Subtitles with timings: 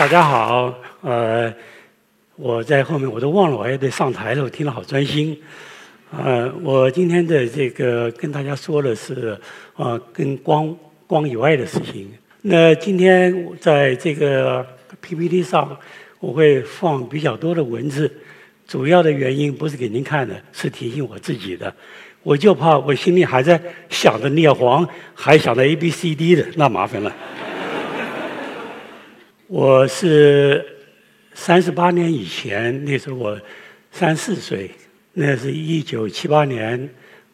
[0.00, 1.52] 大家好，呃，
[2.36, 5.38] 我在后面我都忘了我还得上台了，我听了好专心。
[6.10, 9.38] 呃，我今天的这个跟大家说的是，
[9.76, 10.74] 呃，跟光
[11.06, 12.10] 光以外的事情。
[12.40, 14.66] 那今天在这个
[15.02, 15.76] PPT 上，
[16.18, 18.10] 我会放比较多的文字，
[18.66, 21.70] 主要的原因不是给您看的，是提醒我自己的。
[22.22, 23.60] 我就怕我心里还在
[23.90, 27.14] 想着聂黄，还想着 A B C D 的，那麻烦了。
[29.52, 30.64] 我是
[31.34, 33.36] 三十八年以前，那时候我
[33.90, 34.70] 三四岁，
[35.14, 36.88] 那是一九七八年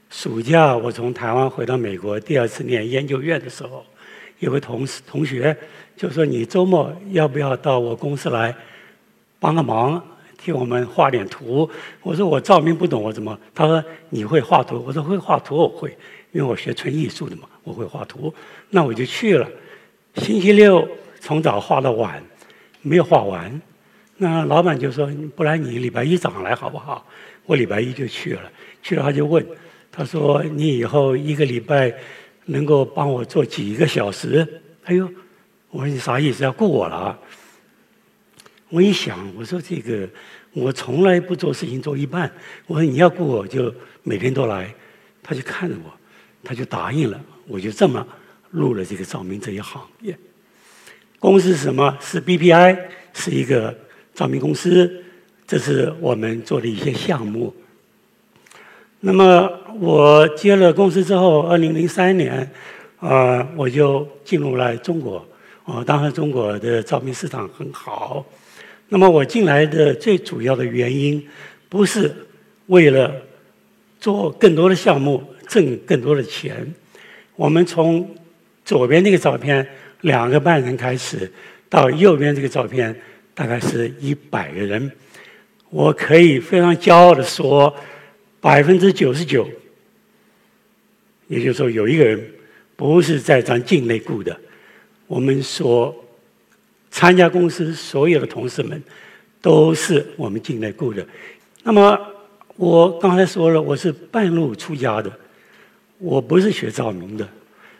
[0.08, 3.84] 暑假，我从台湾回到美国，第二次念研究院的时候，
[4.38, 5.54] 有个同事同学
[5.94, 8.56] 就说：“你周末要不要到我公司来
[9.38, 10.02] 帮个忙，
[10.38, 11.68] 替我们画点图？”
[12.00, 15.90] 我说：“我照明不懂，我怎么？”他说：“你会画图？”我说：“会画图，我会，
[16.32, 18.32] 因为我学纯艺术的嘛，我会画图。”
[18.70, 19.46] 那我就去了，
[20.14, 20.88] 星期六。
[21.26, 22.22] 从早画到晚，
[22.82, 23.60] 没有画完。
[24.16, 27.04] 那老板就说：“不然你礼拜一早上来好不好？”
[27.46, 28.42] 我礼拜一就去了。
[28.80, 29.44] 去了他就问
[29.90, 31.92] ：“他说你以后一个礼拜
[32.44, 34.46] 能够帮我做几个小时？”
[34.86, 35.10] 哎呦，
[35.70, 36.44] 我说你啥意思？
[36.44, 36.94] 要雇我了？
[36.94, 37.18] 啊？
[38.68, 40.08] 我一想，我说这个
[40.52, 42.30] 我从来不做事情做一半。
[42.68, 44.72] 我说你要雇我就每天都来。
[45.24, 45.92] 他就看着我，
[46.44, 47.20] 他就答应了。
[47.48, 48.06] 我就这么
[48.48, 50.16] 入了这个照明这一行业。
[51.18, 51.96] 公司是什么？
[52.00, 52.78] 是 BPI，
[53.14, 53.74] 是一个
[54.14, 55.02] 照明公司。
[55.46, 57.54] 这是我们做的一些项目。
[59.00, 59.50] 那么
[59.80, 62.50] 我接了公司之后，二零零三年，
[62.98, 65.24] 啊，我就进入了中国。
[65.64, 68.24] 啊，当时中国的照明市场很好。
[68.88, 71.26] 那么我进来的最主要的原因，
[71.68, 72.14] 不是
[72.66, 73.12] 为了
[73.98, 76.72] 做更多的项目挣更多的钱。
[77.34, 78.08] 我们从
[78.64, 79.66] 左边那个照片。
[80.02, 81.30] 两个半人开始，
[81.68, 82.94] 到右边这个照片
[83.34, 84.90] 大概是一百个人，
[85.70, 87.74] 我可以非常骄傲的说，
[88.40, 89.48] 百分之九十九，
[91.28, 92.30] 也就是说有一个人
[92.76, 94.38] 不是在咱境内雇的，
[95.06, 95.94] 我们所
[96.90, 98.82] 参加公司所有的同事们
[99.40, 101.04] 都是我们境内雇的。
[101.62, 101.98] 那么
[102.56, 105.12] 我刚才说了，我是半路出家的，
[105.98, 107.28] 我不是学照明的。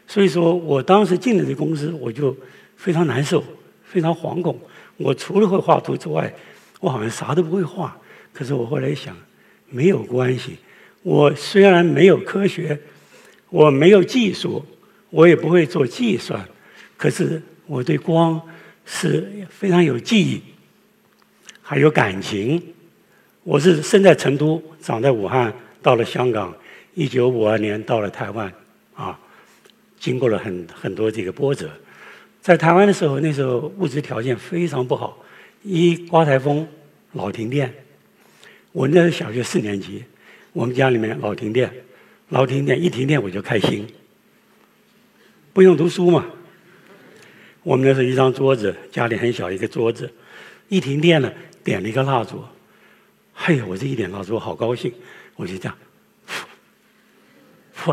[0.06, 2.34] 所以说我当时进了这公司，我就
[2.76, 3.42] 非常难受，
[3.84, 4.58] 非常惶恐。
[4.96, 6.32] 我除了会画图之外，
[6.80, 7.96] 我好像啥都不会画。
[8.32, 9.16] 可是我后来想，
[9.68, 10.56] 没有关系。
[11.02, 12.78] 我虽然没有科学，
[13.50, 14.64] 我没有技术，
[15.10, 16.46] 我也不会做计算，
[16.96, 18.40] 可是我对光
[18.84, 20.40] 是非常有记忆，
[21.62, 22.62] 还有感情。
[23.42, 25.52] 我是生在成都，长在武汉，
[25.82, 26.54] 到了香港，
[26.94, 28.52] 一九五二年到了台湾，
[28.94, 29.18] 啊。
[30.06, 31.68] 经过了很很多这个波折，
[32.40, 35.20] 在台湾的时候，那时候物质条件非常不好，
[35.64, 36.64] 一刮台风，
[37.14, 37.74] 老停电。
[38.70, 40.04] 我那小学四年级，
[40.52, 41.68] 我们家里面老停电，
[42.28, 43.84] 老停电，一停电我就开心，
[45.52, 46.24] 不用读书嘛。
[47.64, 50.08] 我们那是一张桌子，家里很小一个桌子，
[50.68, 51.34] 一停电了，
[51.64, 52.44] 点了一个蜡烛，
[53.34, 54.92] 嘿，我这一点蜡烛好高兴，
[55.34, 55.76] 我就这样，
[57.76, 57.92] 噗，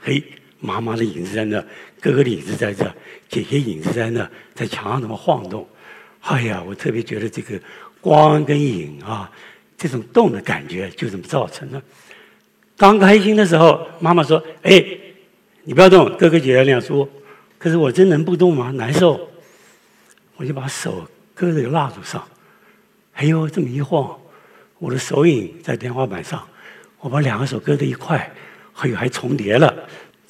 [0.00, 0.24] 嘿。
[0.60, 1.60] 妈妈的影子在那，
[2.00, 2.84] 哥哥的影子在这，
[3.28, 5.66] 姐姐影子在那，在墙上怎么晃动？
[6.20, 7.58] 哎呀，我特别觉得这个
[8.00, 9.30] 光跟影啊，
[9.76, 11.80] 这种动的感觉就这么造成的。
[12.76, 14.84] 刚开心的时候，妈妈说：“哎，
[15.64, 17.08] 你不要动，哥哥姐姐那样说。”
[17.58, 18.70] 可是我真能不动吗？
[18.70, 19.28] 难受，
[20.36, 22.26] 我就把手搁在蜡烛上。
[23.12, 24.18] 哎呦，这么一晃，
[24.78, 26.46] 我的手影在天花板上，
[27.00, 28.32] 我把两个手搁在一块，
[28.76, 29.74] 哎呦，还重叠了。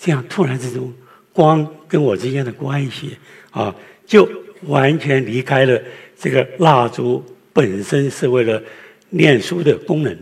[0.03, 0.91] 这样突然之中，
[1.31, 3.19] 光跟我之间的关系
[3.50, 3.75] 啊，
[4.06, 4.26] 就
[4.62, 5.79] 完全离开了
[6.19, 8.62] 这个蜡烛本身是为了
[9.11, 10.19] 念书的功能。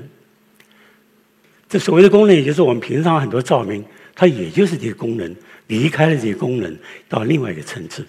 [1.68, 3.84] 这所谓的功能，也就是我们平常很多照明，
[4.16, 5.36] 它也就是这个功能，
[5.68, 6.76] 离开了这个功能，
[7.08, 8.04] 到另外一个层次。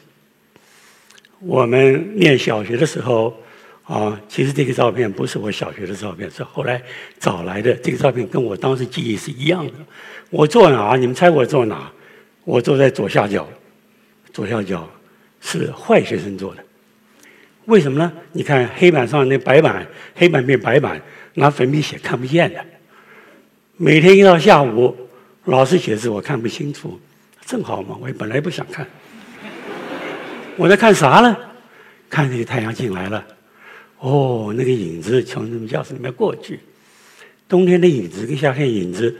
[1.39, 3.39] 我们念小学的时候
[3.89, 6.79] 啊，其实这个照片不是我小学的照片，是后来
[7.19, 7.73] 找来的。
[7.77, 9.73] 这个照片跟我当时记忆是一样的。
[10.29, 10.95] 我坐哪？
[10.95, 11.91] 你们猜我坐哪？
[12.43, 13.49] 我坐在左下角，
[14.31, 14.87] 左下角
[15.41, 16.63] 是坏学生坐的。
[17.65, 18.13] 为什么呢？
[18.31, 21.01] 你看黑板上那白板，黑板变白板，
[21.33, 22.63] 拿粉笔写看不见的。
[23.75, 24.95] 每天一到下午，
[25.45, 26.99] 老师写字我看不清楚，
[27.43, 28.85] 正好嘛，我也本来不想看。
[30.57, 31.35] 我在看啥呢？
[32.07, 33.25] 看那个太阳进来了，
[33.99, 36.59] 哦，那个影子从那教室里面过去。
[37.47, 39.15] 冬天的影子跟夏天影子。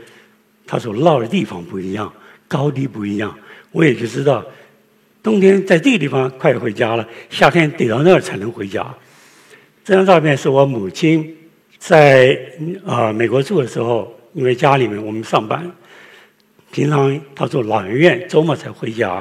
[0.72, 2.14] 它所落的地方不一样，
[2.48, 3.36] 高低不一样，
[3.72, 4.46] 我也就知道，
[5.24, 8.86] 冬天在这个地方快回家了，夏天得到那儿才能回家。
[9.84, 11.36] 这张照片是我母亲
[11.80, 12.40] 在
[12.86, 15.68] 啊美国住的时候，因为家里面我们上班，
[16.72, 19.20] 平常她住老人院，周末才回家。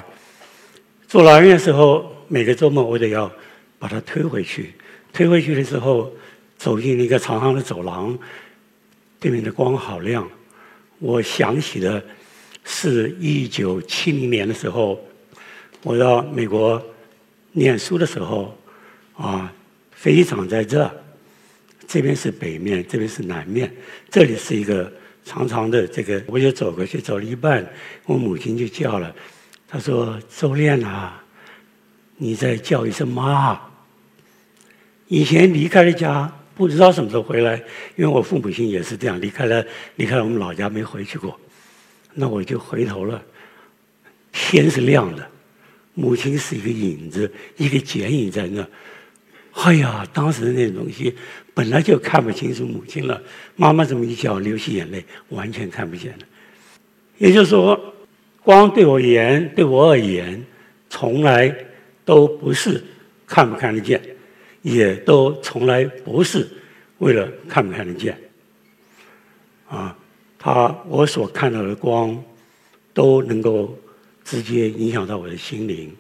[1.08, 3.32] 住老人院的时候，每个周末我得要
[3.78, 4.74] 把她推回去。
[5.12, 6.12] 推回去的时候，
[6.56, 8.18] 走进一个长长的走廊，
[9.18, 10.28] 对面的光好亮。
[10.98, 12.04] 我想起的
[12.64, 15.00] 是一九七零年的时候。
[15.84, 16.84] 我到美国
[17.52, 18.52] 念书的时候，
[19.16, 19.50] 啊，
[19.92, 20.90] 飞机场在这，
[21.86, 23.72] 这边是北面，这边是南面，
[24.10, 24.92] 这里是一个
[25.24, 27.64] 长长的这个，我就走过去，走了一半，
[28.06, 29.14] 我母亲就叫了，
[29.68, 31.22] 她说：“周练啊，
[32.16, 33.60] 你再叫一声妈。”
[35.08, 37.56] 以前离开了家，不知道什么时候回来，
[37.96, 39.64] 因为我父母亲也是这样，离开了
[39.96, 41.38] 离开了我们老家没回去过，
[42.14, 43.22] 那我就回头了，
[44.32, 45.26] 天是亮的。
[45.94, 48.64] 母亲是一个影子，一个剪影在那。
[49.54, 51.12] 哎呀，当时的那东西
[51.52, 53.20] 本来就看不清楚母亲了。
[53.56, 56.18] 妈妈这么一叫，流起眼泪，完全看不见了。
[57.16, 57.94] 也就是说，
[58.44, 60.40] 光对我而言，对我而言，
[60.88, 61.52] 从来
[62.04, 62.84] 都不是
[63.26, 64.00] 看不看得见，
[64.70, 66.48] 也都从来不是
[66.98, 68.16] 为了看不看得见。
[69.68, 69.96] 啊，
[70.38, 72.22] 他我所看到的光，
[72.92, 73.76] 都能够。
[74.30, 75.90] 直接影响到我的心灵。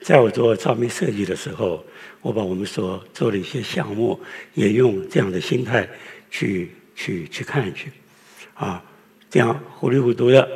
[0.00, 1.84] 在我做照明设计的时候，
[2.22, 4.16] 我把我们所做的一些项目，
[4.54, 5.88] 也用这样的心态
[6.30, 7.90] 去去去看去，
[8.54, 8.80] 啊，
[9.28, 10.48] 这样糊里糊涂的，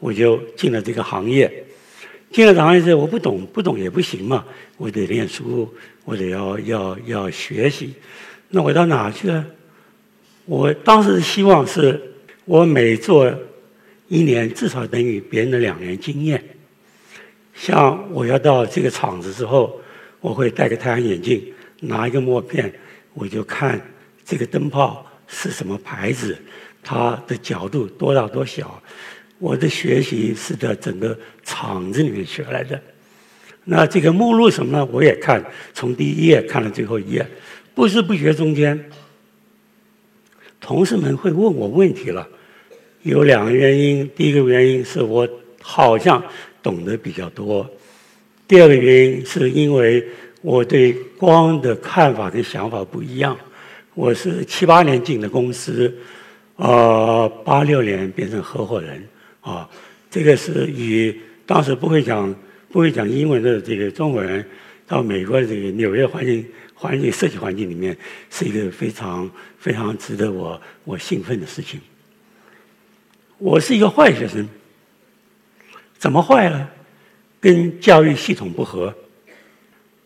[0.00, 1.52] 我就进了这个行业。
[2.30, 4.42] 进了行业之后，我不懂，不懂也不行嘛，
[4.78, 5.70] 我得念书，
[6.06, 7.92] 我得要要要学习。
[8.48, 9.44] 那我到哪去呢？
[10.46, 12.00] 我当时希望是
[12.46, 13.30] 我每做。
[14.08, 16.40] 一年至少等于别人的两年经验。
[17.52, 19.80] 像我要到这个厂子之后，
[20.20, 21.42] 我会戴个太阳眼镜，
[21.80, 22.72] 拿一个墨片，
[23.14, 23.80] 我就看
[24.24, 26.38] 这个灯泡是什么牌子，
[26.84, 28.80] 它的角度多大多小。
[29.40, 32.80] 我的学习是在整个厂子里面学来的。
[33.68, 34.88] 那这个目录什么呢？
[34.92, 37.26] 我也看，从第一页看到最后一页，
[37.74, 38.78] 不知不觉中间，
[40.60, 42.26] 同事们会问我问题了。
[43.02, 45.28] 有两个原因，第一个原因是我
[45.60, 46.22] 好像
[46.62, 47.68] 懂得比较多，
[48.46, 50.06] 第二个原因是因为
[50.42, 53.36] 我对光的看法跟想法不一样。
[53.94, 55.92] 我是七八年进的公司，
[56.54, 59.02] 啊，八六年变成合伙人，
[59.40, 59.68] 啊，
[60.08, 62.32] 这个是与当时不会讲
[62.76, 64.44] 不会讲英文的这个中国人
[64.86, 67.96] 到美国这个纽约环境环境设计环境里面，
[68.28, 71.80] 是一个非常非常值得我我兴奋的事情。
[73.38, 74.46] 我是一个坏学生，
[75.96, 76.70] 怎么坏了？
[77.40, 78.94] 跟教育系统不合。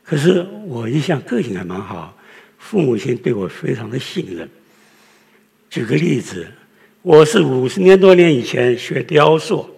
[0.05, 2.17] 可是我一向个性还蛮好，
[2.57, 4.49] 父母亲对我非常的信任。
[5.69, 6.47] 举个例子，
[7.03, 9.69] 我是五十年多年以前学雕塑。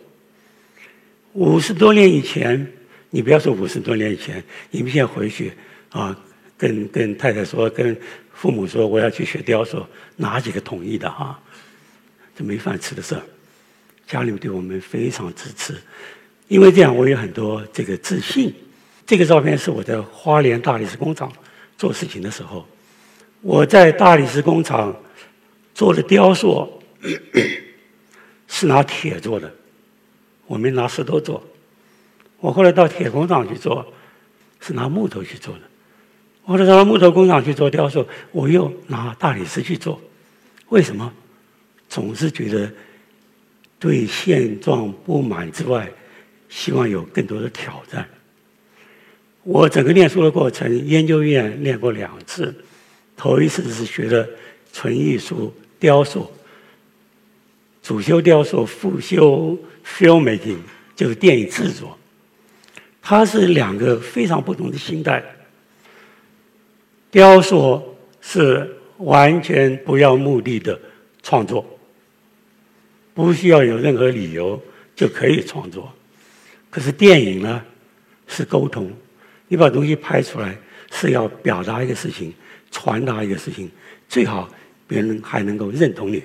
[1.33, 2.71] 五十多年以前，
[3.15, 5.53] 你不要说五十多年以前，你们现在回去
[5.91, 6.19] 啊，
[6.57, 7.95] 跟跟太太说，跟
[8.33, 9.87] 父母说，我要去学雕塑，
[10.17, 11.39] 哪几个同意的啊？
[12.35, 13.21] 这没饭吃的事儿。
[14.07, 15.77] 家里对我们非常支持，
[16.49, 18.53] 因为这样我有很多这个自信。
[19.05, 21.31] 这个照片是我在花莲大理石工厂
[21.77, 22.67] 做事情的时候，
[23.43, 24.97] 我在大理石工厂
[25.75, 26.83] 做的雕塑
[28.49, 29.53] 是拿铁做的，
[30.47, 31.47] 我没拿石头做。
[32.43, 33.87] 我后来到铁工厂去做，
[34.61, 35.61] 是拿木头去做的。
[36.43, 39.99] 后来到木头工厂去做雕塑，我又拿大理石去做。
[40.69, 41.11] 为什么？
[41.89, 42.71] 总是觉得。
[43.79, 45.91] 对现状不满之外，
[46.49, 48.09] 希望有更多的挑战。
[49.43, 52.55] 我整个念书的过程，研究院念过两次，
[53.17, 54.29] 头一次是学的
[54.73, 56.31] 纯艺术雕塑，
[57.83, 60.59] 主修雕塑，副修 filmmaking，
[60.95, 61.99] 就是电影制作。
[63.03, 65.23] 它是两个非常不同的心态。
[67.11, 70.81] 雕塑是完全不要目的的
[71.23, 71.67] 创作。
[73.15, 74.59] 不需要有任何理由
[74.97, 75.93] 就可以创作，
[76.71, 77.63] 可是电影呢
[78.27, 78.91] 是沟通，
[79.49, 80.57] 你把东西拍出来
[80.91, 82.33] 是要表达一个事情，
[82.71, 83.71] 传达一个事情，
[84.09, 84.49] 最好
[84.87, 86.23] 别人还能够认同你，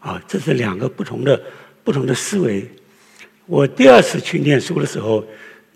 [0.00, 1.40] 啊，这是两个不同的
[1.84, 2.68] 不同的思维。
[3.46, 5.24] 我第二次去念书的时候，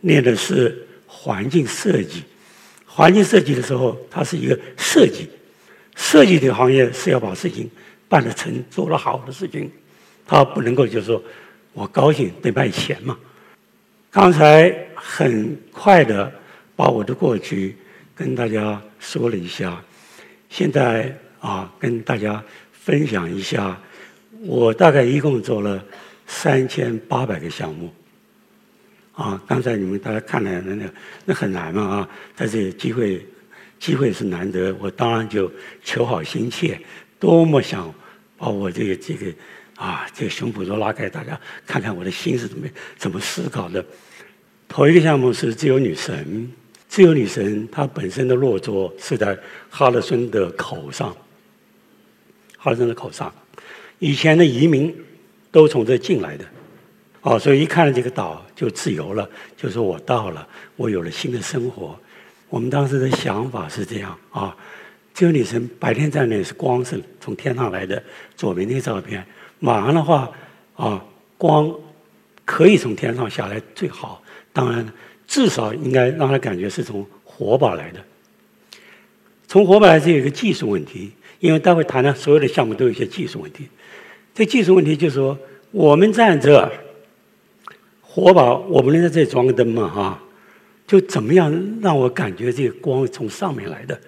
[0.06, 2.23] 念的是环境设计，
[2.84, 5.28] 环境设计的时候，它是一个设计，
[5.96, 7.68] 设计这个行业是要把事情
[8.06, 9.70] 办得成，做得好的事情。
[10.26, 11.23] 他不能够就是说，
[11.73, 13.18] 我高兴得卖钱嘛。
[14.11, 16.30] 刚才很快的
[16.76, 17.75] 把我的过去
[18.14, 19.82] 跟大家说了一下，
[20.50, 22.42] 现在啊，跟大家
[22.73, 23.80] 分享一下，
[24.42, 25.82] 我大概一共做了
[26.26, 27.92] 三千八百个项目。
[29.14, 30.85] 啊，刚才你们大家看了那那
[31.25, 33.25] 那很难嘛啊，但是机会
[33.78, 35.50] 机会是难得，我当然就
[35.85, 36.80] 求好心切，
[37.21, 37.94] 多么想
[38.37, 39.33] 把我这个这个
[39.76, 42.66] 啊这个胸脯都拉开，大家看看我的心是怎么
[42.97, 43.85] 怎么思考的。
[44.66, 46.50] 头一个项目是自由女神，
[46.88, 49.38] 自由女神她本身的落座是在
[49.71, 51.16] 哈德森的口上，
[52.56, 53.33] 哈德森的口上，
[54.00, 54.92] 以前的移民
[55.52, 56.44] 都从这进来的。
[57.25, 59.26] 哦，所以一看到这个岛就自由了，
[59.57, 61.99] 就说我到了，我有了新的生活。
[62.50, 64.54] 我们当时的想法是这样啊，
[65.14, 68.00] 这个女神白天在那是光是从天上来的，
[68.37, 69.25] 左边那个照片，
[69.61, 70.31] 晚上的话
[70.76, 71.02] 啊，
[71.38, 71.75] 光
[72.45, 74.87] 可以从天上下来最好，当然
[75.26, 78.00] 至少应该让他感觉是从火把来的。
[79.49, 83.66] 从火把来是有一个技术问题，因为待会谈的所有的项目都有一些技术问题。
[84.35, 85.38] 这技术问题就是说，
[85.71, 86.71] 我们站这。
[88.14, 90.23] 火把，我不能在这里装个灯嘛，哈，
[90.87, 91.52] 就怎么样
[91.83, 94.00] 让我感觉这个光从上面来的，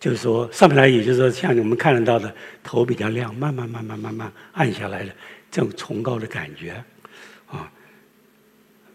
[0.00, 5.12] 就是说上面来，也就是说像你们看得到的，头比较亮，慢慢慢慢慢慢暗下来的
[5.48, 6.72] 这种崇高的感觉，
[7.46, 7.70] 啊，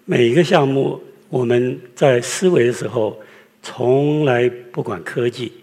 [0.03, 3.17] 每一个项目我们在思维的时候，
[3.61, 5.53] 从来不管科技，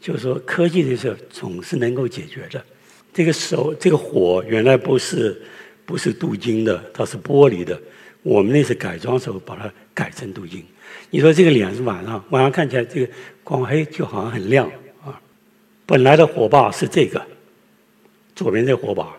[0.00, 2.64] 就是说科技的时候总是能够解决的。
[3.12, 5.38] 这个手，这个火原来不是
[5.84, 7.78] 不是镀金的，它是玻璃的。
[8.22, 10.64] 我们那次改装时候把它改成镀金。
[11.10, 13.12] 你说这个脸是晚上，晚上看起来这个
[13.44, 14.66] 光黑就好像很亮
[15.04, 15.18] 啊。
[15.86, 17.24] 本来的火把是这个，
[18.34, 19.14] 左边这火把，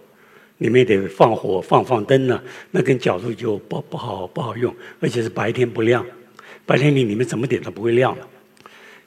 [0.58, 2.41] 里面得放火放放灯呢，
[2.72, 6.06] 那根角度就不不好不好用，而且是白天不亮，
[6.65, 8.27] 白天你里面怎么点都不会亮的。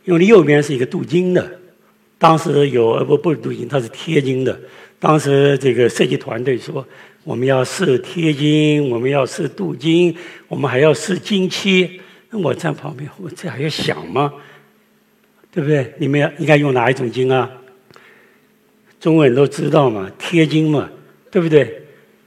[0.05, 1.61] 因为右边是一个镀金的，
[2.19, 4.59] 当时有呃不不是镀金，它是贴金的。
[4.99, 6.85] 当时这个设计团队说。
[7.25, 10.17] 我们要试贴金，我们要试镀金，
[10.49, 12.01] 我们还要试金漆。
[12.31, 14.33] 那我站旁边，我这还要想吗？
[15.51, 15.93] 对不对？
[15.99, 17.51] 你们要应该用哪一种金啊？
[18.99, 20.89] 中国人都知道嘛，贴金嘛，
[21.31, 21.83] 对不对？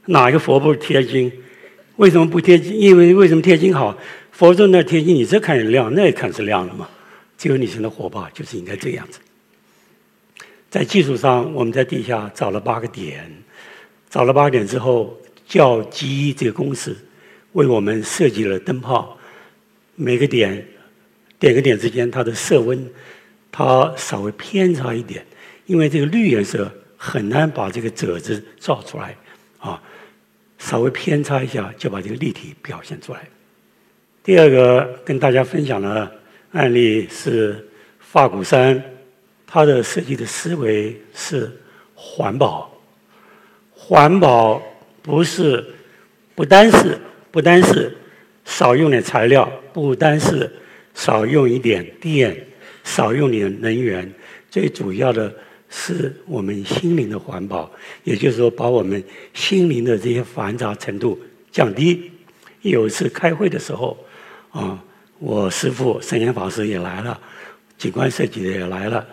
[0.06, 1.32] 哪一个佛不是贴金？
[1.96, 2.78] 为什么不贴金？
[2.78, 3.98] 因为为什么贴金好？
[4.30, 6.88] 佛咒那贴金，你这看是亮，那也看是亮了嘛。
[7.36, 9.18] 只有你成的火把就是应该这样子。
[10.70, 13.30] 在技术上，我们在地下找了八个点。
[14.16, 15.14] 找了八点之后，
[15.46, 16.96] 叫机这个公司
[17.52, 19.14] 为我们设计了灯泡，
[19.94, 20.66] 每个点
[21.38, 22.90] 点个点之间它的色温，
[23.52, 25.22] 它稍微偏差一点，
[25.66, 29.14] 因为这个绿颜色很难把这个褶子照出来
[29.58, 29.82] 啊，
[30.56, 33.28] 稍微偏差一下就把这个立体表现出来。
[34.24, 36.10] 第二个跟大家分享的
[36.52, 37.68] 案例是
[37.98, 38.82] 发鼓山，
[39.46, 41.54] 它的设计的思维是
[41.94, 42.72] 环保。
[43.88, 44.60] 环保
[45.00, 45.64] 不是
[46.34, 46.98] 不单是
[47.30, 47.96] 不单是
[48.44, 50.50] 少用点材料，不单是
[50.92, 52.36] 少用一点电，
[52.82, 54.12] 少用点能源，
[54.50, 55.32] 最主要的
[55.70, 57.70] 是我们心灵的环保，
[58.02, 59.00] 也就是说把我们
[59.32, 61.16] 心灵的这些繁杂程度
[61.52, 62.10] 降低。
[62.62, 63.96] 有一次开会的时候，
[64.50, 64.82] 啊，
[65.20, 67.16] 我师父圣严法师也来了，
[67.78, 69.06] 景观设计的也来了，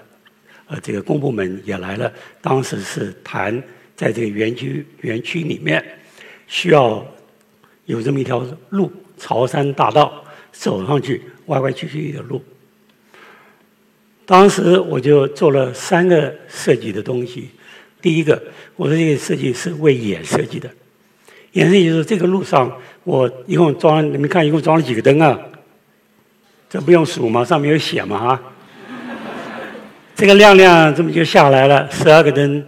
[0.65, 2.11] 呃，这个公部门也来了，
[2.41, 3.61] 当时是谈。
[3.95, 5.83] 在这个园区园区里面，
[6.47, 7.05] 需要
[7.85, 12.43] 有这么一条路，朝山大道，走上去歪歪曲曲的路。
[14.25, 17.49] 当时我就做了三个设计的东西。
[18.01, 18.41] 第一个，
[18.75, 20.69] 我说这个设计是为眼设计的，
[21.51, 22.71] 眼设计就是这个路上，
[23.03, 25.39] 我一共装，你们看一共装了几个灯啊？
[26.69, 27.45] 这不用数吗？
[27.45, 28.17] 上面有写吗？
[28.17, 28.43] 哈，
[30.15, 32.65] 这个亮亮这么就下来了，十二个灯，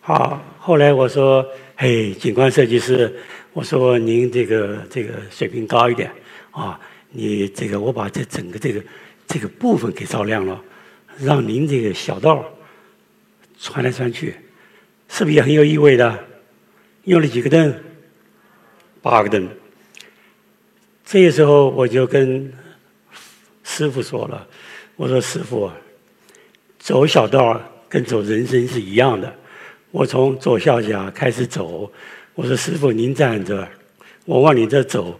[0.00, 0.40] 好。
[0.66, 3.14] 后来我说：“嘿，景观设计师，
[3.52, 6.10] 我说您这个这个水平高一点
[6.52, 6.80] 啊，
[7.10, 8.82] 你这个我把这整个这个
[9.26, 10.58] 这个部分给照亮了，
[11.18, 12.42] 让您这个小道
[13.58, 14.34] 穿来穿去，
[15.10, 16.18] 是不是也很有意味的？
[17.02, 17.74] 用了几个灯？
[19.02, 19.46] 八个灯。
[21.04, 22.50] 这个时候我就跟
[23.64, 24.48] 师傅说了，
[24.96, 25.70] 我说师傅，
[26.78, 29.30] 走小道跟走人生是一样的。”
[29.94, 31.88] 我从左下角开始走，
[32.34, 33.64] 我说：“师傅，您站着，
[34.24, 35.16] 我往你这走，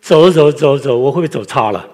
[0.00, 1.88] 走走走走，我会不会走差了？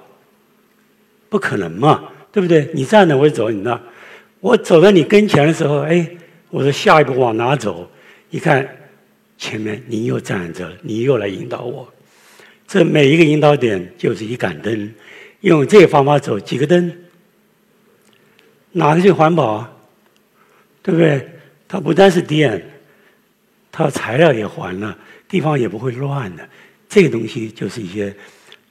[1.29, 2.03] 不可能嘛，
[2.33, 2.71] 对不对？
[2.73, 3.79] 你站着，我走你那。
[4.41, 6.09] 我走到你跟前的时候，哎，
[6.49, 7.87] 我说下一步往哪走？
[8.31, 8.67] 一看
[9.37, 11.87] 前面你又站着，你又来引导我。
[12.67, 14.95] 这每一个引导点就是一杆灯，
[15.41, 16.91] 用这个方法走几个灯，
[18.73, 19.73] 哪个最环保啊？
[20.83, 21.29] 对不对？
[21.75, 22.65] 它不单是电，
[23.73, 24.97] 它材料也环了，
[25.29, 26.49] 地方也不会乱的。
[26.89, 28.15] 这个东西就是一些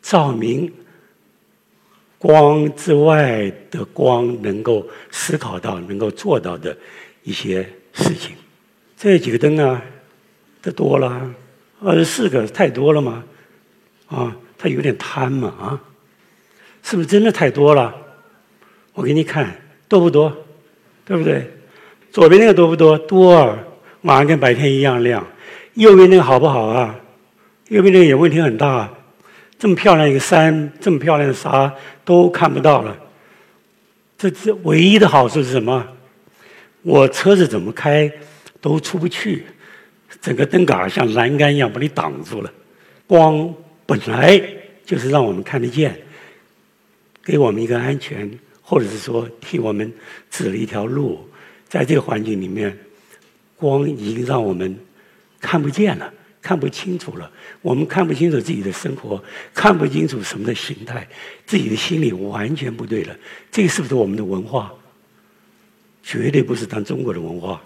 [0.01, 0.71] 照明
[2.17, 6.77] 光之外的光能够思考到、能够做到的
[7.23, 8.37] 一些事情。
[8.95, 9.83] 这几个灯啊，
[10.61, 11.29] 这多了，
[11.81, 13.21] 二十四个太多了吗？
[14.07, 15.83] 啊，他有点贪嘛啊？
[16.81, 17.93] 是不是真的太多了？
[18.93, 19.53] 我给你看
[19.89, 20.33] 多不多，
[21.03, 21.51] 对不对？
[22.13, 22.95] 左边那个多不多？
[22.95, 23.57] 多，
[24.03, 25.25] 晚上跟白天一样亮。
[25.73, 26.95] 右边那个好不好啊？
[27.69, 28.87] 右边那个也问题很大。
[29.57, 31.73] 这么漂亮一个山，这么漂亮的沙
[32.05, 32.95] 都看不到了。
[34.15, 35.83] 这这唯一的好处是什么？
[36.83, 38.11] 我车子怎么开
[38.61, 39.45] 都出不去，
[40.21, 42.53] 整个灯杆像栏杆一样把你挡住了。
[43.07, 43.51] 光
[43.87, 44.39] 本来
[44.85, 45.99] 就是让我们看得见，
[47.25, 48.29] 给我们一个安全，
[48.61, 49.91] 或者是说替我们
[50.29, 51.27] 指了一条路。
[51.73, 52.77] 在这个环境里面，
[53.57, 54.77] 光已经让我们
[55.39, 57.31] 看不见了，看不清楚了。
[57.63, 59.19] 我们看不清楚自己的生活，
[59.55, 61.07] 看不清楚什么的形态，
[61.47, 63.17] 自己的心理完全不对了。
[63.51, 64.71] 这个是不是我们的文化？
[66.03, 67.59] 绝对不是当中国的文化。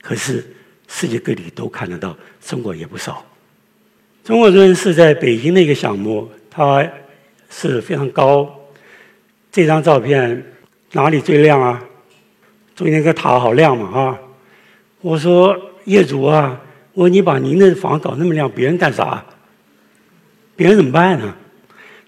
[0.00, 0.46] 可是
[0.86, 3.26] 世界各地都看得到，中国也不少。
[4.22, 6.88] 中国人是在北京的一个项目，它
[7.50, 8.48] 是非常高。
[9.50, 10.40] 这张照片
[10.92, 11.84] 哪里最亮啊？
[12.74, 14.18] 中间个塔好亮嘛啊！
[15.00, 16.60] 我说业主啊，
[16.92, 19.24] 我说你把您的房搞那么亮，别人干啥？
[20.56, 21.34] 别人怎么办呢？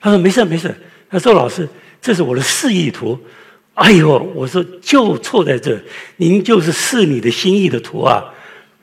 [0.01, 0.75] 他说没事没事。
[1.09, 1.69] 他说老师，
[2.01, 3.19] 这是我的示意图。
[3.75, 5.81] 哎呦，我说就错在这，
[6.17, 8.25] 您就是示你的心意的图啊！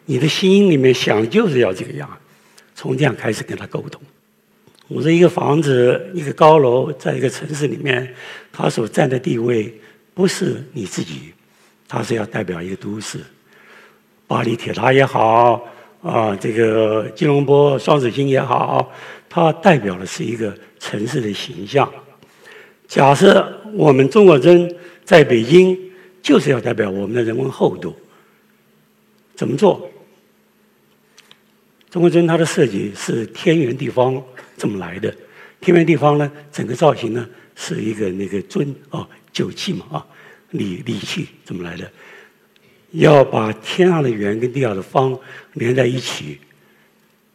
[0.05, 2.09] 你的心里面想就是要这个样，
[2.75, 4.01] 从这样开始跟他沟通。
[4.87, 8.13] 我说一个房子，一个高楼，在一个城市里面，
[8.51, 9.73] 它所占的地位
[10.13, 11.33] 不是你自己。
[11.95, 13.19] 它是要代表一个都市，
[14.25, 15.63] 巴黎铁塔也好，
[16.01, 18.91] 啊，这个吉隆坡双子星也好，
[19.29, 21.87] 它代表的是一个城市的形象。
[22.87, 24.75] 假设我们中国针
[25.05, 25.77] 在北京，
[26.23, 27.95] 就是要代表我们的人文厚度。
[29.35, 29.87] 怎么做？
[31.91, 34.19] 中国尊它的设计是天圆地方
[34.57, 35.13] 这么来的。
[35.61, 37.23] 天圆地方呢，整个造型呢
[37.55, 40.07] 是一个那个尊哦酒器嘛啊。
[40.53, 41.91] 理理气怎么来的？
[42.91, 45.19] 要把天上的圆跟地下的方
[45.53, 46.39] 连在一起，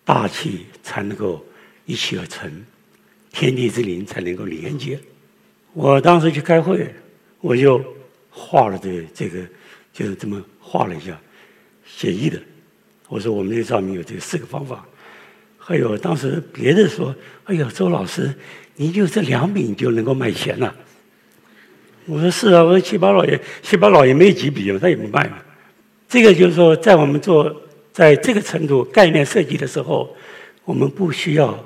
[0.04, 1.44] 大气才能够
[1.85, 2.48] 一气而成，
[3.33, 5.00] 天地之灵才能够连接。
[5.72, 6.94] 我当时去开会，
[7.40, 7.85] 我就
[8.31, 9.44] 画了这这个，
[9.92, 11.20] 就是这么画了一下，
[11.85, 12.40] 写意的。
[13.09, 14.87] 我说我们这上面有这四个方法。
[15.59, 18.33] 还有当时别的说：“哎呀，周老师，
[18.76, 20.74] 你就这两笔就能够卖钱了。”
[22.08, 25.36] 我说是啊，我说七宝老爷，七宝老爷没几笔嘛，他也不卖嘛。
[26.08, 27.54] 这个就是说，在我们做
[27.92, 30.16] 在这个程度概念设计的时候，
[30.64, 31.62] 我们不需要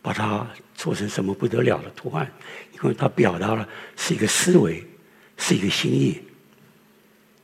[0.00, 2.30] 把它做成什么不得了的图案，
[2.74, 4.84] 因为它表达了是一个思维，
[5.36, 6.16] 是一个心意。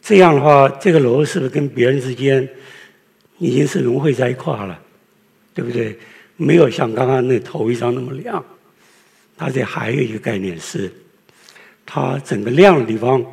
[0.00, 2.48] 这样的话，这个楼是不是跟别人之间
[3.38, 4.80] 已经是融汇在一块了？
[5.52, 5.98] 对不对？
[6.36, 8.44] 没有像刚刚那头一张那么亮。
[9.36, 10.88] 它这还有一个概念是。
[11.90, 13.24] 它整个亮的地方，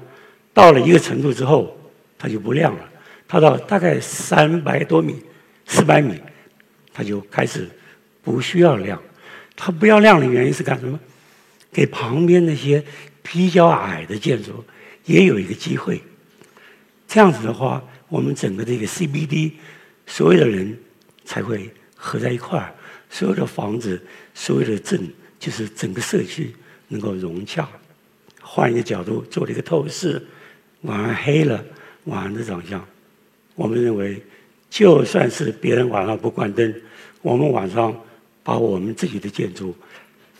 [0.53, 1.77] 到了一个程度之后，
[2.17, 2.89] 它就不亮了。
[3.27, 5.21] 它到大概三百多米、
[5.65, 6.17] 四百米，
[6.93, 7.69] 它就开始
[8.23, 8.97] 不需要亮。
[9.57, 10.97] 它不要亮的原因是干什么？
[11.69, 12.81] 给旁边那些
[13.21, 14.63] 比较矮的建筑
[15.03, 16.01] 也有一个机会。
[17.09, 19.51] 这样子的话，我们整个这个 CBD
[20.07, 20.79] 所有的人
[21.25, 22.73] 才会合在一块儿，
[23.09, 24.01] 所有的房子、
[24.33, 26.55] 所有的镇，就是整个社区
[26.87, 27.67] 能够融洽。
[28.47, 30.21] 换一个角度做了一个透视，
[30.81, 31.65] 晚上黑了，
[32.03, 32.85] 晚上的长相，
[33.55, 34.21] 我们认为，
[34.69, 36.73] 就算是别人晚上不关灯，
[37.23, 37.93] 我们晚上
[38.43, 39.75] 把我们自己的建筑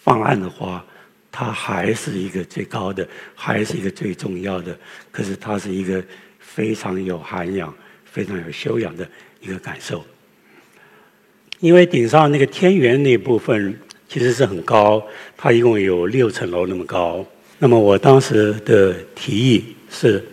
[0.03, 0.85] 放暗的话，
[1.31, 4.77] 它还是一个最高的，还是一个最重要的。
[5.11, 6.01] 可是它是一个
[6.39, 7.73] 非常有涵养、
[8.05, 9.09] 非常有修养的
[9.41, 10.05] 一个感受。
[11.59, 15.03] 因为顶上那个天元那部分其实是很高，
[15.35, 17.25] 它一共有六层楼那么高。
[17.57, 20.23] 那么我当时的提议是，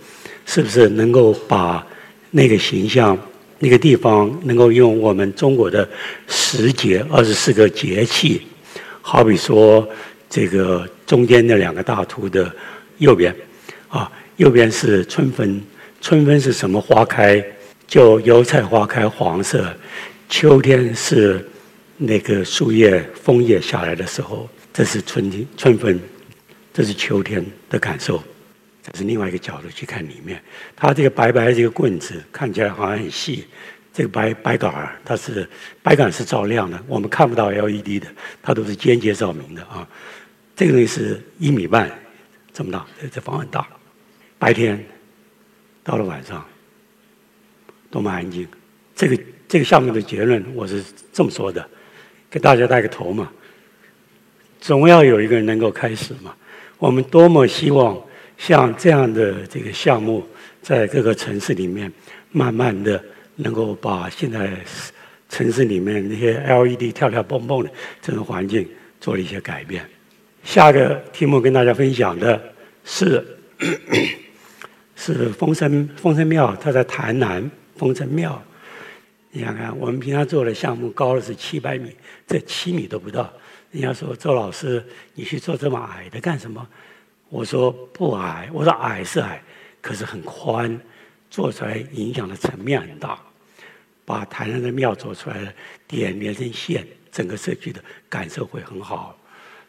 [0.44, 1.86] 是不是能够把
[2.30, 3.16] 那个形象、
[3.58, 5.88] 那个地方能够用我们中国的
[6.26, 8.42] 时节二十四个节气，
[9.00, 9.88] 好比说
[10.28, 12.52] 这个中间那两个大图的
[12.98, 13.34] 右边，
[13.88, 15.62] 啊，右边是春分，
[16.00, 17.44] 春分是什么花开？
[17.86, 19.72] 就油菜花开黄色。
[20.28, 21.46] 秋天是
[21.98, 26.00] 那个树叶、枫叶下来的时候，这是春天、春分，
[26.72, 28.22] 这是秋天的感受。
[28.82, 30.42] 这是另外一个角度去看里面，
[30.74, 33.46] 它这个白白的这个棍子看起来好像很细，
[33.92, 35.48] 这个白白杆儿它是
[35.84, 38.08] 白杆是照亮的，我们看不到 LED 的，
[38.42, 39.88] 它都是间接照明的啊。
[40.56, 41.96] 这个东西是一米半
[42.52, 43.64] 这么大，这这房很大。
[44.36, 44.84] 白天
[45.84, 46.44] 到了晚上
[47.88, 48.48] 多么安静。
[48.96, 50.82] 这个这个项目的结论我是
[51.12, 51.64] 这么说的，
[52.28, 53.30] 给大家带个头嘛。
[54.60, 56.34] 总要有一个人能够开始嘛。
[56.82, 57.96] 我们多么希望。
[58.38, 60.26] 像这样的这个项目，
[60.60, 61.92] 在各个城市里面，
[62.32, 63.00] 慢慢的
[63.36, 64.50] 能够把现在
[65.28, 68.68] 城市里面那些 LED 跳跳蹦蹦的这种环境
[69.00, 69.84] 做了一些改变。
[70.42, 72.40] 下个题目跟大家分享的
[72.84, 73.24] 是
[74.96, 78.42] 是丰生丰生庙，它在台南丰生庙。
[79.34, 81.90] 你想看，我们平常做的项目高的是七百米，
[82.26, 83.32] 这七米都不到。
[83.70, 86.68] 人家说周老师，你去做这么矮的干什么？
[87.30, 89.42] 我说不矮，我说矮是矮，
[89.80, 90.78] 可是很宽，
[91.30, 93.18] 做出来影响的层面很大。
[94.04, 95.50] 把台南的庙做出来了，
[95.88, 99.18] 点连成线，整个社区的感受会很好。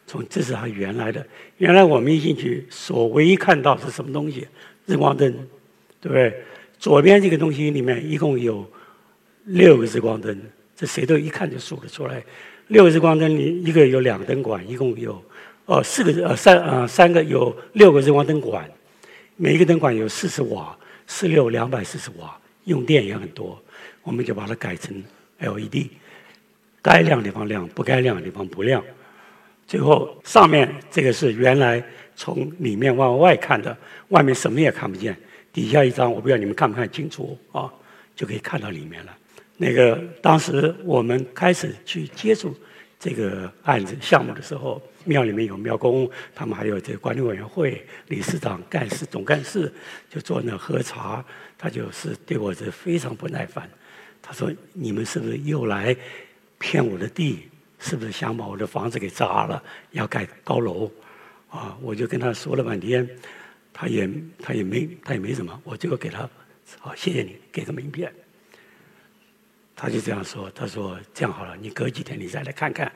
[0.06, 4.46] 从这是它原来的，原来我们一进去，所唯一看到是什么东西？
[4.84, 5.32] 日光灯，
[6.02, 6.42] 对不对？
[6.78, 8.70] 左边这个东西里面一共有
[9.44, 10.40] 六个日光灯，
[10.74, 12.22] 这谁都一看就数得出来。
[12.68, 15.22] 六个日光灯里，一个有两灯管，一共有。
[15.66, 18.70] 哦，四个呃三呃三个有六个日光灯管，
[19.36, 20.76] 每一个灯管有四十瓦，
[21.06, 23.60] 四六两百四十瓦，用电也很多。
[24.02, 25.02] 我们就把它改成
[25.38, 25.88] LED，
[26.82, 28.82] 该亮的地方亮，不该亮的地方不亮。
[29.66, 31.82] 最后上面这个是原来
[32.14, 33.74] 从里面往外看的，
[34.08, 35.16] 外面什么也看不见。
[35.52, 37.72] 底下一张我不知道你们看不看清楚啊，
[38.14, 39.16] 就可以看到里面了。
[39.56, 42.54] 那个当时我们开始去接触
[42.98, 44.80] 这个案子项目的时候。
[45.06, 49.70] 庙里面有庙公，他们还有这个管理委员会理事长、干事、总干事，
[50.08, 51.22] 就坐那喝茶。
[51.58, 53.68] 他就是对我是非常不耐烦。
[54.22, 55.94] 他说：“你们是不是又来
[56.58, 57.50] 骗我的地？
[57.78, 60.90] 是不是想把我的房子给砸了，要盖高楼？”
[61.52, 63.06] 啊，我就跟他说了半天，
[63.74, 66.26] 他也他也没他也没什么，我就给他
[66.78, 68.10] 好，谢谢你，给个名片。
[69.76, 72.90] 他就这样说：“他说这样好了，你隔几天你再来看看。”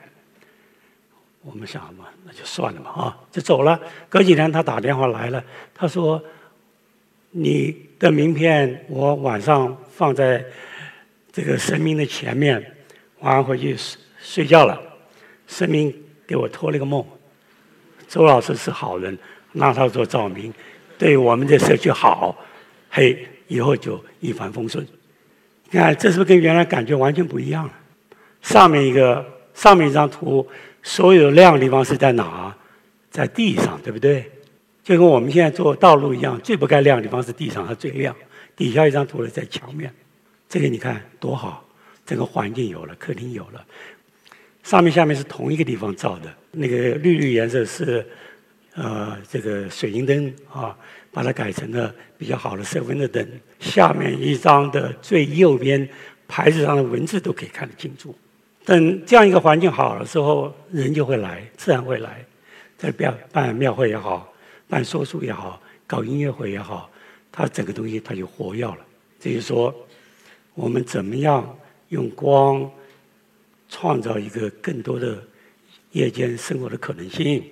[1.41, 3.79] 我们想嘛，那就算了嘛，啊，就走了。
[4.09, 6.21] 隔几天他打电话来了，他说
[7.31, 10.43] ：“你的名片我晚上放在
[11.31, 12.75] 这个神明的前面，
[13.19, 14.81] 晚上回去睡睡觉了。
[15.47, 15.93] 神明
[16.27, 17.05] 给我托了个梦，
[18.07, 19.17] 周老师是好人，
[19.53, 20.53] 让他做照明，
[20.97, 22.37] 对我们的社区好，
[22.89, 24.85] 嘿，以后就一帆风顺。
[25.71, 27.73] 你看，这是不是跟原来感觉完全不一样了？
[28.41, 30.47] 上面一个，上面一张图。”
[30.81, 32.55] 所有亮的地方是在哪？
[33.11, 34.31] 在地上，对不对？
[34.81, 38.15] 就跟我们现在做道路一样，最不该亮的地方是地上，它最亮。
[38.55, 39.93] 底下一张图呢，在墙面，
[40.47, 41.65] 这个你看多好，
[42.05, 43.63] 整个环境有了，客厅有了。
[44.63, 48.05] 上面下面是同一个地方照的，那个绿绿颜色是
[48.75, 50.75] 呃这个水晶灯啊，
[51.11, 53.27] 把它改成了比较好的色温的灯。
[53.59, 55.87] 下面一张的最右边
[56.27, 58.15] 牌子上的文字都可以看得清楚。
[58.65, 62.23] 等这样一个环境好了之后，人就会来，自然会来。
[62.77, 64.31] 在办办庙会也好，
[64.69, 66.89] 办说书也好，搞音乐会也好，
[67.31, 68.77] 它整个东西它就活跃了。
[69.19, 69.73] 这就说，
[70.53, 71.57] 我们怎么样
[71.89, 72.69] 用光
[73.67, 75.21] 创造一个更多的
[75.91, 77.43] 夜间生活的可能性？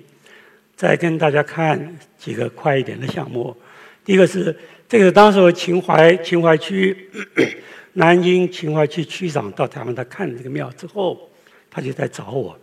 [0.75, 3.55] 再跟大家看几个快一点的项目。
[4.03, 4.55] 第一个是
[4.87, 7.09] 这个当时秦淮秦淮区。
[7.93, 11.27] 南京秦淮区区长到台湾，他看了这个庙之后，
[11.67, 12.55] 他就在找我，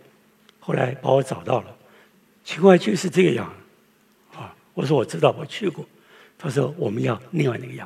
[0.61, 1.77] 后来把我找到了。
[2.45, 3.53] 秦淮区是这个样，
[4.33, 5.85] 啊，我说我知道，我去过。
[6.37, 7.85] 他说我们要另外那个样。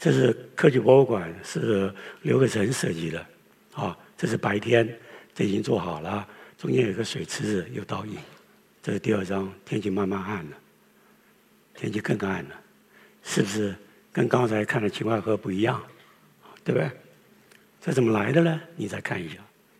[0.00, 3.24] 这是科技博物馆，是刘克成设计的，
[3.72, 4.98] 啊，这是白天，
[5.32, 6.26] 这已经做好了，
[6.58, 8.16] 中间有个水池子，有倒影。
[8.82, 10.56] 这是第二张，天气慢慢暗了，
[11.80, 12.60] 天气更暗了，
[13.22, 13.74] 是不是
[14.12, 15.82] 跟刚才看的秦淮河不一样？
[16.62, 16.90] 对不对？
[17.80, 18.60] 这怎么来的呢？
[18.76, 19.36] 你再看一下，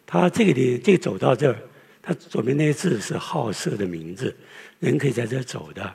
[0.07, 1.59] 它这个的这个走到这儿，
[2.01, 4.35] 它左边那个字是好色的名字，
[4.79, 5.95] 人可以在这走的。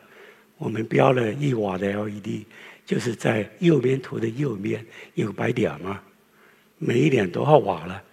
[0.57, 2.45] 我们标了一瓦的 LED，
[2.85, 5.99] 就是在右边图的右边有白点嘛，
[6.77, 8.03] 每一点多少瓦了？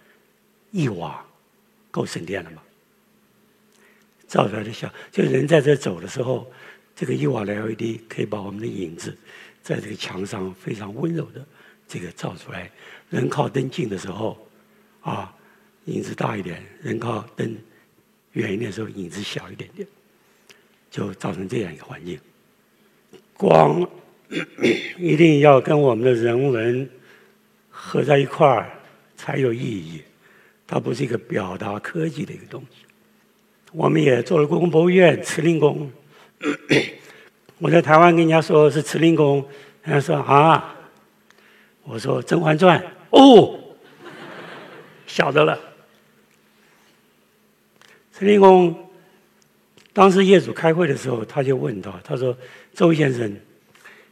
[0.71, 1.23] 一瓦，
[1.91, 2.63] 够省电了吗？
[4.27, 6.51] 照出来的像，就人在这走的时候，
[7.03, 9.13] 这个一瓦的 LED 可以把我们的影子
[9.61, 11.45] 在这个墙上非常温柔的。
[11.89, 12.71] 这个照出来，
[13.11, 14.39] 人靠灯近的时候，
[15.01, 15.35] 啊，
[15.87, 17.57] 影子大一点，人靠灯
[18.35, 19.85] 远一点的时候，影子小一点点，
[20.93, 22.21] 就造成这样一个环境。
[23.37, 23.85] 光
[24.97, 26.89] 一定要跟我们的人文
[27.69, 28.71] 合在一块儿
[29.17, 30.01] 才有意义，
[30.69, 32.87] 它不是一个表达科技的一个东西。
[33.73, 35.91] 我们也做了故宫博物院慈宁宫，
[37.59, 39.45] 我在台湾跟人家说是慈陵宫，
[39.85, 40.75] 人家说啊，
[41.85, 43.59] 我说《甄嬛传》哦，
[45.07, 45.59] 晓得了。
[48.13, 48.89] 慈林宫
[49.93, 52.37] 当时业主开会的时候，他就问他，他说
[52.75, 53.37] ：“周先生，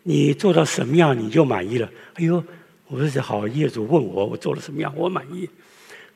[0.04, 2.42] 你做到什么样你就满意了？”哎呦，
[2.86, 5.48] 我说好，业主问我，我做了什么样，我满意。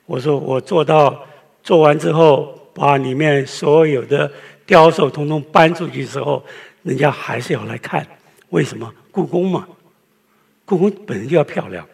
[0.05, 1.27] 我说我做到
[1.61, 2.61] 做完之后。
[2.77, 4.29] 把里面所有的
[4.65, 6.45] 雕塑统统搬出去之后，
[6.83, 8.05] 人家还是要来看。
[8.49, 8.93] 为什么？
[9.11, 9.67] 故宫嘛，
[10.65, 11.87] 故宫本身就要漂亮。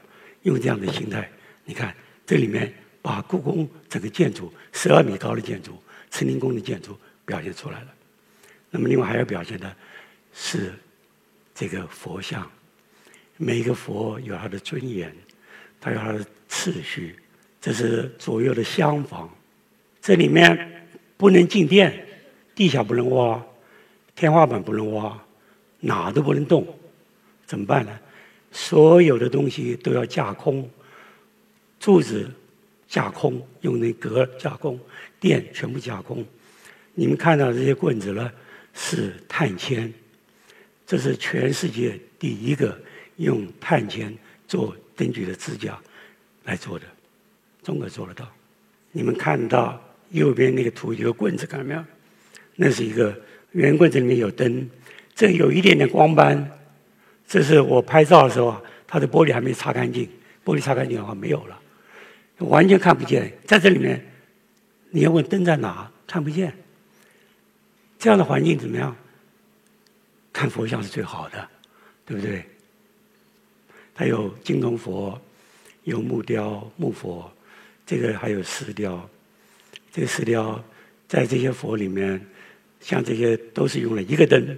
[0.43, 1.29] 用这样的心态，
[1.65, 5.71] 你看这里面把故宫整个建筑十二米高的建筑、
[6.09, 7.87] 慈宁宫的建筑表现出来了。
[8.71, 9.71] 那么另外还要表现的
[10.33, 10.73] 是
[11.53, 12.49] 这个佛像，
[13.37, 15.15] 每一个佛有它的尊严，
[15.79, 17.15] 它有它的次序，
[17.61, 19.29] 这是左右的厢房。
[20.01, 22.03] 这里面不能进殿，
[22.55, 23.43] 地下不能挖，
[24.15, 25.19] 天花板不能挖，
[25.79, 26.67] 哪都不能动，
[27.45, 27.99] 怎么办呢？
[28.51, 30.69] 所有的东西都要架空，
[31.79, 32.29] 柱子
[32.87, 34.79] 架空，用那格架空，
[35.19, 36.25] 电全部架空。
[36.93, 38.31] 你们看到这些棍子呢，
[38.73, 39.91] 是碳铅，
[40.85, 42.77] 这是全世界第一个
[43.17, 44.15] 用碳铅
[44.47, 45.79] 做灯具的支架
[46.43, 46.85] 来做的，
[47.63, 48.27] 中国做得到。
[48.91, 49.81] 你们看到。
[50.11, 51.81] 右边那个图有个棍子，看到没有？
[52.63, 53.19] 那是一个
[53.53, 54.69] 圆棍子，里面有灯，
[55.15, 56.59] 这有一点点光斑。
[57.27, 60.07] 这是我拍照的时候啊，它的玻璃还没擦干净，
[60.45, 61.59] 玻璃擦干净的话没有了，
[62.37, 63.35] 完全看不见。
[63.47, 64.05] 在这里面，
[64.91, 66.53] 你要问灯在哪，看不见。
[67.97, 68.95] 这样的环境怎么样？
[70.31, 71.49] 看佛像是最好的，
[72.05, 72.45] 对不对？
[73.95, 75.19] 它有金铜佛，
[75.85, 77.27] 有木雕木佛，
[77.87, 79.09] 这个还有石雕。
[79.91, 80.63] 这个石雕
[81.07, 82.23] 在这些佛里面，
[82.81, 84.57] 像这些都是用了一个灯，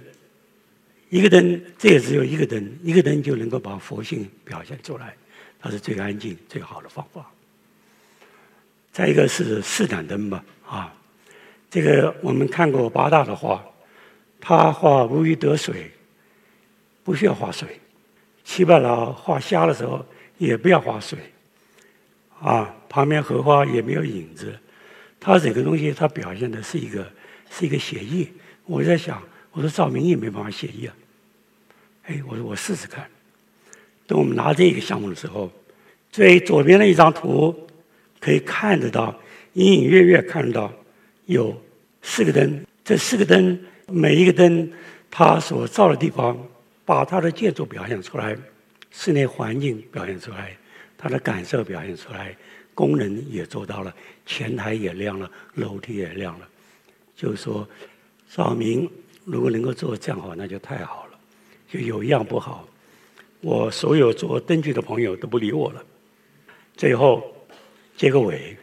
[1.10, 5.14] 一个灯，这也只有一个灯，一个灯就能够把佛性表现出来，
[5.60, 7.30] 它是最安静、最好的方法。
[8.90, 10.94] 再一个是四盏灯吧，啊，
[11.70, 13.64] 这个我们看过八大的画，
[14.40, 15.90] 他画如鱼得水，
[17.02, 17.68] 不需要画水；
[18.44, 20.04] 七八老画虾的时候
[20.38, 21.18] 也不要画水，
[22.40, 24.56] 啊，旁边荷花也没有影子。
[25.18, 27.10] 他这个东西，他表现的是一个
[27.50, 28.28] 是一个写意。
[28.66, 30.94] 我在想，我说赵明义没办法写意啊。
[32.04, 33.06] 哎，我说我试试看。
[34.06, 35.50] 等我们拿这个项目的时候，
[36.10, 37.68] 最左边的一张图
[38.20, 39.18] 可以看得到，
[39.54, 40.72] 隐隐约约看得到
[41.26, 41.58] 有
[42.02, 42.64] 四个灯。
[42.84, 44.70] 这四个灯，每一个灯
[45.10, 46.38] 它所照的地方，
[46.84, 48.36] 把它的建筑表现出来，
[48.90, 50.54] 室内环境表现出来，
[50.98, 52.36] 它的感受表现出来。
[52.74, 53.94] 功能也做到了，
[54.26, 56.48] 前台也亮了，楼梯也亮了。
[57.16, 57.66] 就是说，
[58.28, 58.90] 照明
[59.24, 61.18] 如果能够做这样好，那就太好了。
[61.68, 62.68] 就有一样不好，
[63.40, 65.84] 我所有做灯具的朋友都不理我了。
[66.76, 67.24] 最后
[67.96, 68.56] 结个尾，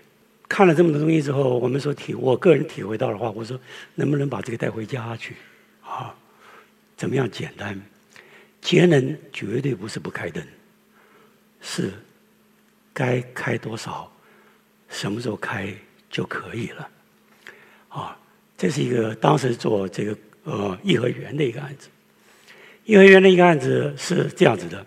[0.48, 3.60] 看了这么多东西之后，我们说体，我个人体会到的话，我说
[3.96, 5.36] 能不能把这个带回家去？
[5.84, 6.16] 啊，
[6.98, 7.80] 怎么样简单？
[8.62, 10.46] 节能绝对不是不开灯，
[11.62, 11.92] 是。
[12.94, 14.12] 该开多少，
[14.90, 15.74] 什么时候开
[16.10, 16.90] 就可以了，
[17.88, 18.20] 啊，
[18.62, 21.90] 这是一个当时做这个呃颐和园的一个案子。
[22.86, 24.86] 颐和园的一个案子是这样子的，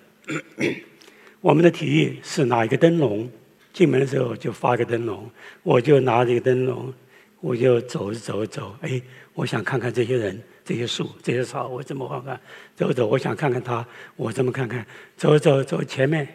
[1.42, 3.28] 我们的提议是拿一个灯笼，
[3.72, 5.28] 进门的时候就发个灯笼，
[5.64, 6.94] 我就拿这个灯笼，
[7.40, 12.40] 我就走走走，哎，我想看看这些人、这些树、这些草，我怎么看看？
[12.76, 13.84] 走走，我想看看他，
[14.14, 14.86] 我这么看看？
[15.16, 16.28] 走走走，前面。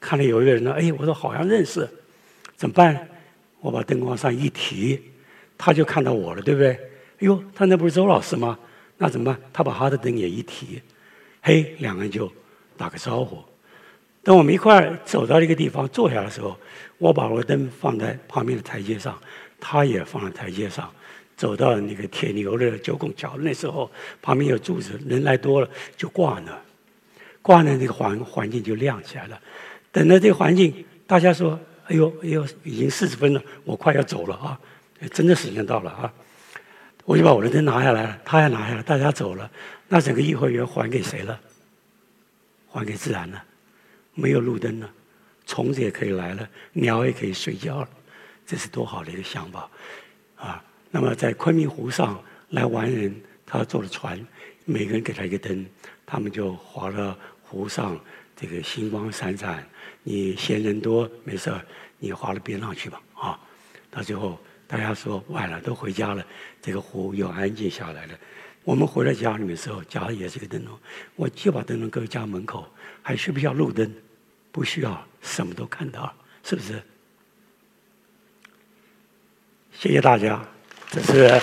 [0.00, 1.88] 看到有一个人呢，哎，我说好像认识，
[2.56, 3.08] 怎么办？
[3.60, 5.00] 我把灯光上一提，
[5.62, 6.70] 他就看到我了，对不对？
[6.70, 6.78] 哎
[7.18, 8.58] 呦，他那不是周老师吗？
[8.96, 9.38] 那怎么办？
[9.52, 10.80] 他把他的灯也一提，
[11.42, 12.32] 嘿，两个人就
[12.78, 13.44] 打个招呼。
[14.22, 16.56] 等我们一块儿走到一个地方坐下的时候，
[16.96, 19.18] 我把我的灯放在旁边的台阶上，
[19.60, 20.90] 他也放在台阶上。
[21.36, 23.90] 走到那个铁牛的九拱桥，那时候
[24.22, 26.58] 旁边有柱子，人来多了就挂那，
[27.42, 29.38] 挂那那个环环境就亮起来了。
[29.92, 34.58] 等到这个环境，大家说：“哎呦，哎呦，已经四十分了，我快要走了啊！”
[35.08, 36.12] 真的时间到了啊！
[37.04, 39.50] 我就把我的灯拿下来了，他也拿下来，大家走了，
[39.88, 41.40] 那整个颐和园还给谁了？
[42.70, 43.42] 还给自然了，
[44.14, 44.88] 没有路灯了，
[45.46, 47.88] 虫子也可以来了，鸟也可以睡觉了，
[48.46, 49.68] 这是多好的一个想法
[50.36, 50.62] 啊！
[50.90, 53.14] 那么在昆明湖上来玩人，
[53.46, 54.24] 他坐的船，
[54.64, 55.66] 每个人给他一个灯，
[56.04, 57.98] 他们就划了湖上
[58.36, 59.66] 这个星光闪闪。
[60.02, 61.60] 你嫌人多没事儿，
[61.98, 63.40] 你划到边上去吧啊！
[63.90, 64.38] 到最后
[64.70, 66.24] 大家说晚了，都回家了，
[66.62, 68.14] 这个湖又安静下来了。
[68.62, 70.78] 我们回到家里面的时候，家里也是个灯笼，
[71.16, 73.92] 我就把灯笼搁家门口，还需不需要路灯？
[74.52, 76.80] 不需要，什么都看到，是不是？
[79.72, 80.40] 谢谢大家，
[80.88, 81.40] 这是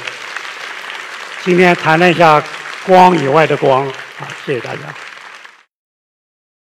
[1.44, 2.42] 今天谈了一下
[2.86, 5.07] 光以外的光，啊，谢谢大家。